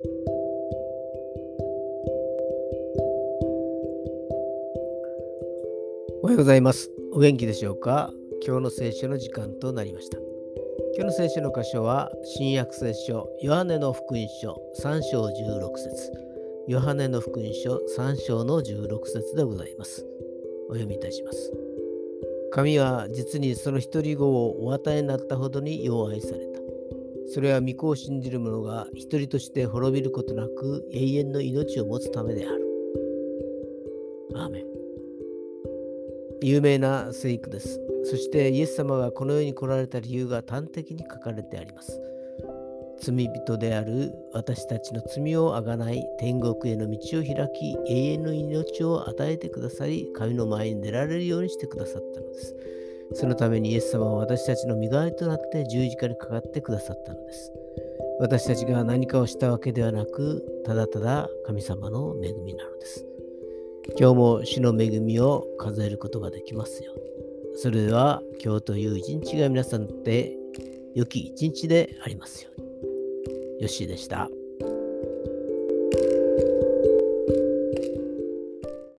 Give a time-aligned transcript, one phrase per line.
[0.00, 0.06] お
[6.26, 6.88] はようございます。
[7.12, 8.12] お元気でしょうか？
[8.46, 10.18] 今日の聖書の時間となりました。
[10.96, 16.12] 今日の聖書の箇所は、新約聖書、ヨハネの福音書3章16節
[16.68, 20.06] ヨハネの福音書3章の16節でございます。
[20.68, 21.52] お読みいたします。
[22.52, 26.47] 神は実にその一人子をお与えになったほどによう愛された。
[27.28, 32.64] それは御子を信じる者が一人として滅びることなく永遠の命を持つためである。
[34.34, 34.64] アーメン
[36.42, 37.80] 有名な聖句です。
[38.04, 42.00] そしてイエス様がこの世に来られた理由が端的に書かれてあります。
[43.00, 52.56] 罪人である私たちの罪をあがない天国への道を開き永遠の命を与えてくださり神の前に出られるようにしてくださったのです。
[53.14, 57.52] そのためにイエス様は私たちの身代わりとなって十字架にかかってくださったのです。
[58.20, 63.06] 私たちが何かをしたわけではなくただただ神様の恵みなのです。
[63.98, 66.92] 今日も主の恵みを数えることができますよ。
[67.54, 70.36] それでは今日という一日が皆さんにとって
[70.94, 73.62] 良き一日でありますように。
[73.62, 74.28] よしでした。